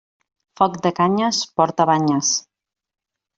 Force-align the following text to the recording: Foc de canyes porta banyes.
Foc 0.61 0.79
de 0.85 0.91
canyes 0.99 1.41
porta 1.61 1.87
banyes. 1.91 2.33